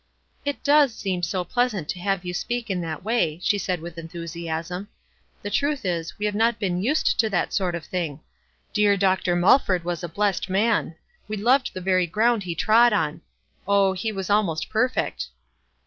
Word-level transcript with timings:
"It 0.43 0.63
does 0.63 0.95
seem 0.95 1.21
so 1.21 1.43
pleasant 1.43 1.87
to 1.89 1.99
have 1.99 2.25
you 2.25 2.33
speak 2.33 2.71
in 2.71 2.81
that 2.81 3.03
way," 3.03 3.39
she 3.43 3.59
said, 3.59 3.79
with 3.81 3.99
enthusiasm. 3.99 4.87
"The 5.43 5.51
truth 5.51 5.85
is, 5.85 6.17
we 6.17 6.25
have 6.25 6.33
not 6.33 6.57
been 6.57 6.81
used 6.81 7.19
to 7.19 7.29
that 7.29 7.53
sort 7.53 7.75
of 7.75 7.85
thing. 7.85 8.21
Dear 8.73 8.97
Dr. 8.97 9.35
Muiford 9.35 9.83
was 9.83 10.03
a 10.03 10.09
blessed 10.09 10.49
man. 10.49 10.95
We 11.27 11.37
loved 11.37 11.75
the 11.75 11.81
very 11.81 12.07
ground 12.07 12.41
he 12.41 12.55
trod 12.55 12.93
on. 12.93 13.21
Oh, 13.67 13.93
he 13.93 14.11
was 14.11 14.31
almost 14.31 14.71
perfect." 14.71 15.27